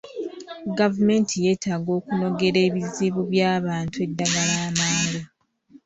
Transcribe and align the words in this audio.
Gavumenti 0.79 1.33
yeetaaga 1.45 1.91
okunogera 1.99 2.59
ebizibu 2.67 3.21
by'abantu 3.31 3.95
eddagala 4.05 4.53
amangu. 4.69 5.19